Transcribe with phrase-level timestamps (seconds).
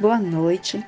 [0.00, 0.86] Boa noite.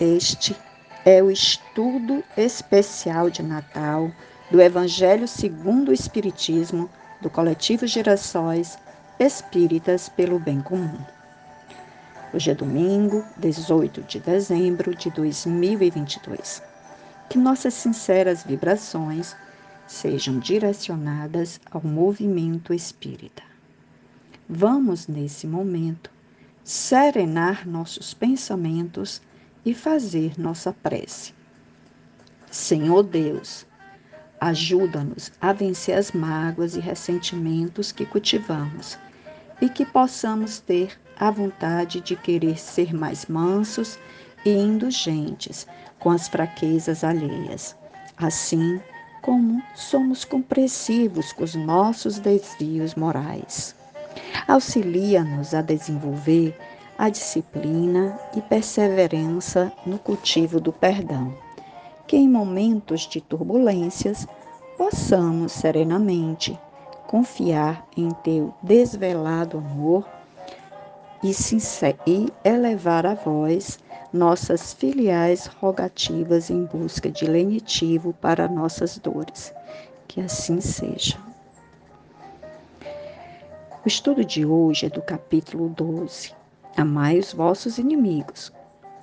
[0.00, 0.56] Este
[1.04, 4.08] é o estudo especial de Natal
[4.52, 6.88] do Evangelho segundo o Espiritismo
[7.20, 8.78] do Coletivo Gerações
[9.18, 11.00] Espíritas pelo Bem Comum.
[12.32, 16.62] Hoje é domingo, 18 de dezembro de 2022.
[17.28, 19.34] Que nossas sinceras vibrações
[19.88, 23.42] sejam direcionadas ao movimento espírita.
[24.48, 26.12] Vamos, nesse momento,
[26.70, 29.20] serenar nossos pensamentos
[29.64, 31.34] e fazer nossa prece.
[32.48, 33.66] Senhor Deus,
[34.40, 38.96] ajuda-nos a vencer as mágoas e ressentimentos que cultivamos
[39.60, 43.98] e que possamos ter a vontade de querer ser mais mansos
[44.44, 45.66] e indulgentes
[45.98, 47.74] com as fraquezas alheias.
[48.16, 48.80] Assim
[49.22, 53.74] como somos compreensivos com os nossos desvios morais.
[54.46, 56.56] Auxilia-nos a desenvolver
[56.98, 61.34] a disciplina e perseverança no cultivo do perdão,
[62.06, 64.26] que em momentos de turbulências
[64.76, 66.58] possamos serenamente
[67.06, 70.06] confiar em teu desvelado amor
[71.22, 71.32] e,
[72.06, 73.78] e elevar a voz
[74.12, 79.54] nossas filiais rogativas em busca de lenitivo para nossas dores.
[80.06, 81.29] Que assim seja.
[83.82, 86.34] O estudo de hoje é do capítulo 12.
[86.76, 88.52] Amai os vossos inimigos.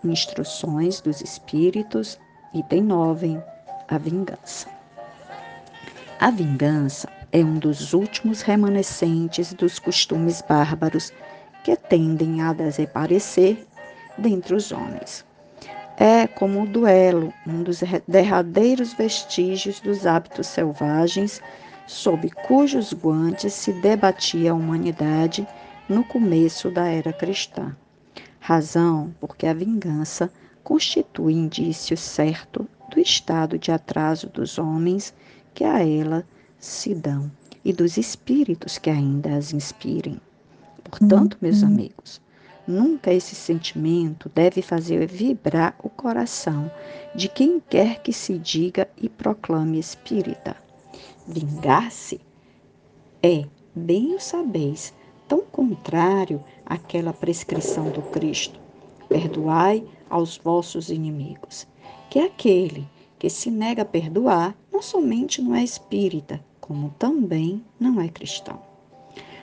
[0.03, 2.19] Instruções dos Espíritos,
[2.53, 3.41] item 9.
[3.87, 4.69] A vingança.
[6.19, 11.11] A vingança é um dos últimos remanescentes dos costumes bárbaros
[11.63, 13.65] que tendem a desaparecer
[14.15, 15.25] dentre os homens.
[15.97, 21.41] É como o duelo, um dos derradeiros vestígios dos hábitos selvagens
[21.87, 25.47] sob cujos guantes se debatia a humanidade
[25.87, 27.75] no começo da era cristã.
[28.39, 30.31] Razão porque a vingança
[30.63, 35.13] constitui indício certo do estado de atraso dos homens
[35.53, 36.27] que a ela
[36.59, 37.31] se dão
[37.63, 40.19] e dos espíritos que ainda as inspirem.
[40.83, 41.69] Portanto, meus uhum.
[41.69, 42.21] amigos,
[42.67, 46.69] nunca esse sentimento deve fazer vibrar o coração
[47.15, 50.66] de quem quer que se diga e proclame espírita.
[51.27, 52.21] Vingar-se
[53.21, 53.43] é,
[53.75, 54.93] bem o sabeis,
[55.27, 58.57] tão contrário àquela prescrição do Cristo.
[59.09, 61.67] Perdoai aos vossos inimigos,
[62.09, 62.87] que aquele
[63.19, 68.61] que se nega a perdoar não somente não é espírita, como também não é cristão.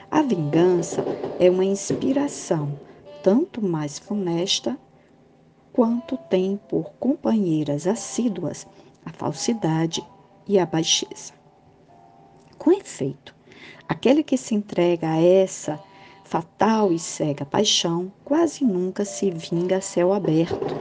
[0.09, 1.05] A vingança
[1.39, 2.79] é uma inspiração
[3.21, 4.75] tanto mais funesta
[5.71, 8.65] quanto tem por companheiras assíduas
[9.05, 10.03] a falsidade
[10.47, 11.44] e a baixeza.
[12.57, 13.35] Com efeito,
[13.87, 15.79] aquele que se entrega a essa
[16.23, 20.75] fatal e cega paixão quase nunca se vinga a céu aberto.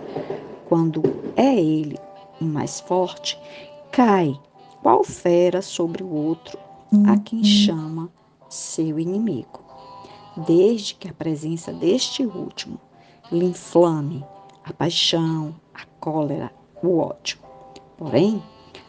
[0.68, 1.02] Quando
[1.36, 1.98] é ele
[2.40, 3.38] o mais forte,
[3.92, 4.34] cai
[4.82, 6.58] qual fera sobre o outro,
[7.06, 7.44] a quem uhum.
[7.44, 8.12] chama
[8.48, 9.62] seu inimigo.
[10.46, 12.80] Desde que a presença deste último
[13.30, 14.24] lhe inflame
[14.64, 16.52] a paixão, a cólera,
[16.82, 17.38] o ódio.
[17.96, 18.42] Porém,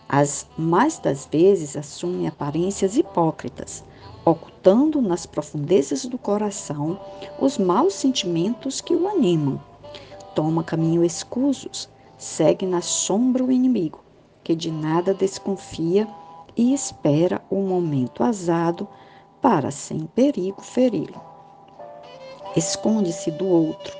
[0.08, 3.84] as mais das vezes assume aparências hipócritas,
[4.24, 7.00] ocultando nas profundezas do coração
[7.40, 9.62] os maus sentimentos que o animam.
[10.34, 14.04] Toma caminho escusos, segue na sombra o inimigo,
[14.44, 16.08] que de nada desconfia
[16.56, 18.88] e espera o momento azado
[19.42, 21.22] para, sem perigo, feri-lo.
[22.56, 23.96] Esconde-se do outro,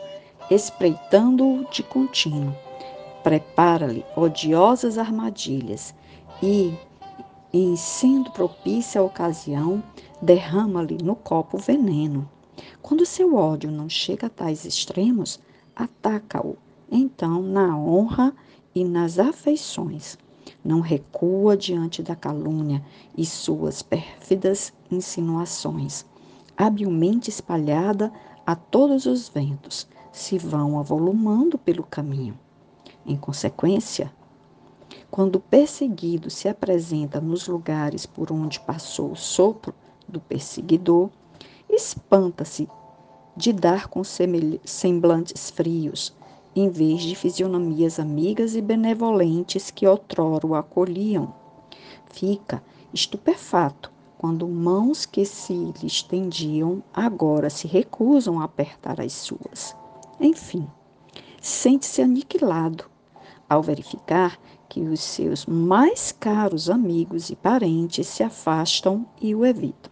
[0.50, 2.56] espreitando-o de contínuo
[3.26, 5.96] prepara-lhe odiosas armadilhas
[6.44, 6.78] e,
[7.52, 9.82] em sendo propícia a ocasião,
[10.22, 12.30] derrama-lhe no copo veneno.
[12.84, 15.40] Quando seu ódio não chega a tais extremos,
[15.76, 16.56] ataca-o,
[16.92, 18.32] então, na honra
[18.76, 20.20] e nas afeições.
[20.64, 22.86] Não recua diante da calúnia
[23.18, 26.06] e suas pérfidas insinuações,
[26.56, 28.14] habilmente espalhada
[28.46, 32.38] a todos os ventos, se vão avolumando pelo caminho.
[33.08, 34.12] Em consequência,
[35.12, 39.76] quando o perseguido se apresenta nos lugares por onde passou o sopro
[40.08, 41.12] do perseguidor,
[41.70, 42.68] espanta-se
[43.38, 46.16] de dar com semblantes frios,
[46.56, 51.32] em vez de fisionomias amigas e benevolentes que outrora o acolhiam.
[52.10, 59.76] Fica estupefato quando mãos que se lhe estendiam agora se recusam a apertar as suas.
[60.20, 60.68] Enfim,
[61.40, 62.95] sente-se aniquilado
[63.50, 69.92] ao verificar que os seus mais caros amigos e parentes se afastam e o evitam.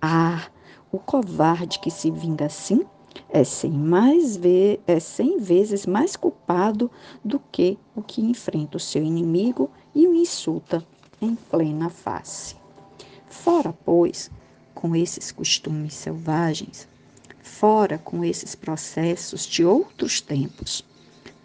[0.00, 0.48] Ah,
[0.90, 2.84] o covarde que se vinga assim
[3.28, 6.90] é cem, mais ve é cem vezes mais culpado
[7.24, 10.84] do que o que enfrenta o seu inimigo e o insulta
[11.20, 12.56] em plena face.
[13.28, 14.30] Fora, pois,
[14.74, 16.88] com esses costumes selvagens,
[17.42, 20.84] fora com esses processos de outros tempos.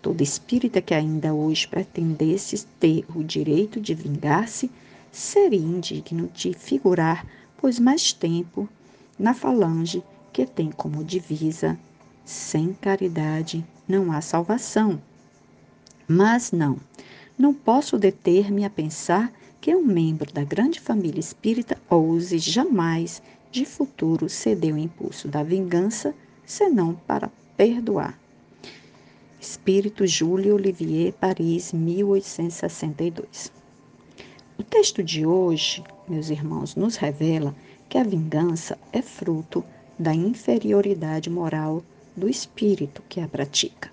[0.06, 4.70] Todo espírita que ainda hoje pretendesse ter o direito de vingar-se
[5.12, 7.26] seria indigno de figurar,
[7.58, 8.70] pois mais tempo,
[9.18, 11.76] na falange que tem como divisa:
[12.24, 15.02] sem caridade não há salvação.
[16.08, 16.78] Mas não,
[17.36, 23.66] não posso deter-me a pensar que um membro da grande família espírita ouse jamais de
[23.66, 26.14] futuro ceder o impulso da vingança,
[26.46, 28.24] senão para perdoar.
[29.40, 33.52] Espírito Júlio Olivier, Paris, 1862.
[34.58, 37.54] O texto de hoje, meus irmãos, nos revela
[37.90, 39.64] que a vingança é fruto
[40.00, 41.84] da inferioridade moral
[42.16, 43.92] do espírito que a pratica,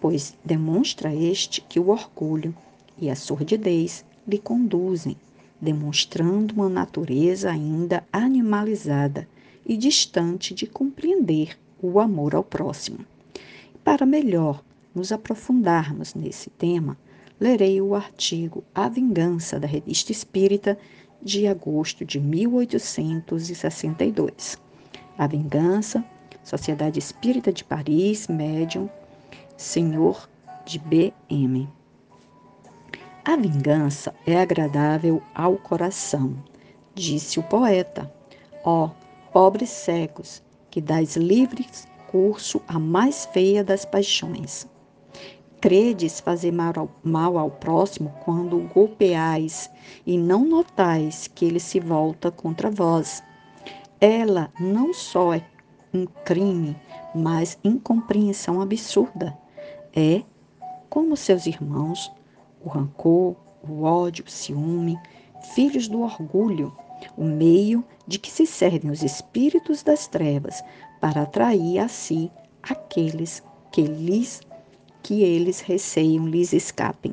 [0.00, 2.54] pois demonstra este que o orgulho
[2.96, 5.16] e a sordidez lhe conduzem,
[5.60, 9.28] demonstrando uma natureza ainda animalizada
[9.66, 13.04] e distante de compreender o amor ao próximo.
[13.84, 14.64] Para melhor
[14.94, 16.96] nos aprofundarmos nesse tema,
[17.40, 20.78] lerei o artigo A Vingança da Revista Espírita
[21.20, 24.58] de agosto de 1862.
[25.18, 26.04] A Vingança,
[26.44, 28.88] Sociedade Espírita de Paris, Médium,
[29.56, 30.28] Senhor
[30.64, 31.68] de B.M.
[33.24, 36.34] A vingança é agradável ao coração,
[36.94, 38.12] disse o poeta.
[38.64, 38.90] Ó, oh,
[39.32, 41.66] pobres cegos, que dais livre
[42.12, 44.68] curso à mais feia das paixões.
[45.62, 49.70] Credes fazer mal ao, mal ao próximo quando o golpeais
[50.04, 53.22] e não notais que ele se volta contra vós.
[53.98, 55.42] Ela não só é
[55.94, 56.76] um crime,
[57.14, 59.38] mas incompreensão absurda.
[59.94, 60.22] É,
[60.90, 62.12] como seus irmãos,
[62.62, 63.36] o rancor,
[63.66, 64.98] o ódio, o ciúme,
[65.54, 66.76] filhos do orgulho,
[67.16, 70.62] o meio de que se servem os espíritos das trevas
[71.02, 72.30] para atrair a si
[72.62, 74.40] aqueles que lhes
[75.02, 77.12] que eles receiam lhes escapem.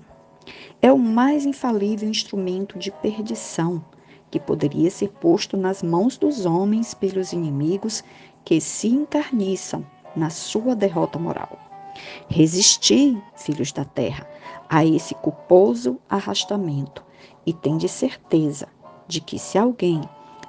[0.80, 3.84] É o mais infalível instrumento de perdição
[4.30, 8.04] que poderia ser posto nas mãos dos homens pelos inimigos
[8.46, 9.84] que se encarniçam
[10.16, 11.58] na sua derrota moral.
[12.30, 14.30] Resisti, filhos da terra,
[14.70, 17.04] a esse culposo arrastamento
[17.44, 18.68] e tende certeza
[19.08, 20.00] de que se alguém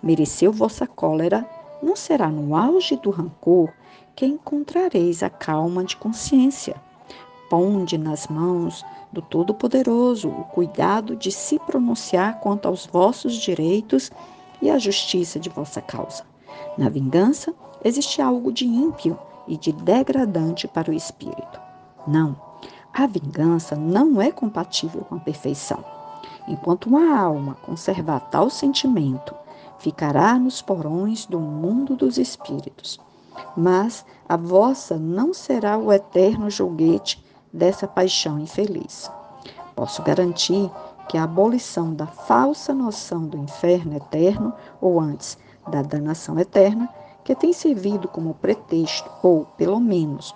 [0.02, 1.48] mereceu vossa cólera,
[1.82, 3.70] não será no auge do rancor
[4.14, 6.76] que encontrareis a calma de consciência.
[7.48, 14.10] Ponde nas mãos do Todo-Poderoso o cuidado de se pronunciar quanto aos vossos direitos
[14.62, 16.24] e à justiça de vossa causa.
[16.76, 19.18] Na vingança existe algo de ímpio
[19.48, 21.60] e de degradante para o espírito.
[22.06, 22.36] Não,
[22.92, 25.84] a vingança não é compatível com a perfeição.
[26.46, 29.34] Enquanto uma alma conservar tal sentimento,
[29.80, 33.00] ficará nos porões do mundo dos espíritos.
[33.56, 39.10] Mas a vossa não será o eterno julguete dessa paixão infeliz.
[39.74, 40.70] Posso garantir
[41.08, 46.88] que a abolição da falsa noção do inferno eterno, ou antes, da danação eterna,
[47.24, 50.34] que tem servido como pretexto, ou, pelo menos,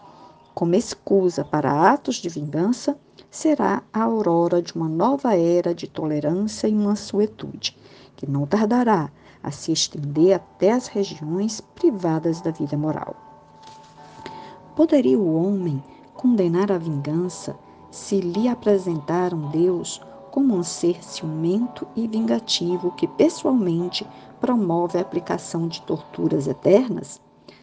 [0.54, 2.96] como escusa para atos de vingança,
[3.30, 7.76] será a aurora de uma nova era de tolerância e mansuetude,
[8.16, 9.10] que não tardará
[9.44, 13.14] a se estender até as regiões privadas da vida moral.
[14.74, 15.84] Poderia o homem
[16.14, 17.56] condenar a vingança
[17.90, 24.04] se lhe apresentar um Deus como um ser ciumento e vingativo que pessoalmente
[24.40, 27.20] promove a aplicação de torturas eternas?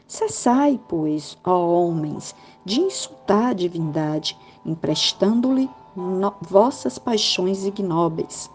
[0.07, 5.69] Cessai, pois, ó homens, de insultar a divindade, emprestando-lhe
[6.41, 8.49] vossas paixões ignóbeis.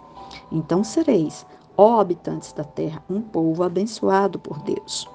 [0.50, 1.44] Então sereis,
[1.76, 5.08] ó habitantes da terra, um povo abençoado por Deus.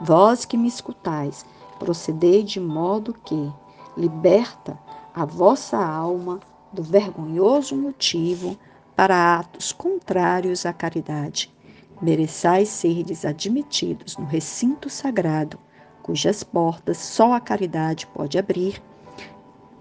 [0.00, 1.44] Vós que me escutais,
[1.78, 3.52] procedei de modo que,
[3.96, 4.78] liberta
[5.14, 6.40] a vossa alma
[6.72, 8.56] do vergonhoso motivo
[8.96, 11.52] para atos contrários à caridade.
[12.00, 15.58] Mereçais serdes admitidos no recinto sagrado,
[16.02, 18.82] cujas portas só a caridade pode abrir.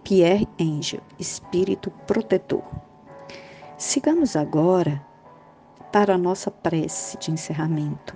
[0.03, 2.63] Pierre Angel, Espírito Protetor.
[3.77, 5.01] Sigamos agora
[5.91, 8.15] para a nossa prece de encerramento.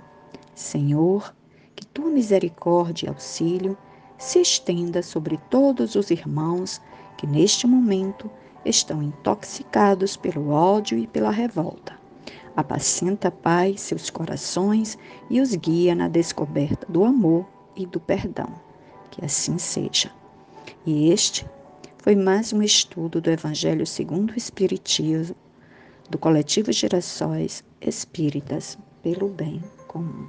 [0.54, 1.34] Senhor,
[1.74, 3.76] que tua misericórdia e auxílio
[4.16, 6.80] se estenda sobre todos os irmãos
[7.18, 8.30] que neste momento
[8.64, 11.94] estão intoxicados pelo ódio e pela revolta.
[12.56, 14.96] Apacenta, Pai, seus corações
[15.28, 18.48] e os guia na descoberta do amor e do perdão.
[19.10, 20.10] Que assim seja.
[20.86, 21.46] E este
[21.98, 25.36] foi mais um estudo do Evangelho segundo o Espiritismo,
[26.08, 30.28] do coletivo Gerações Espíritas pelo Bem Comum.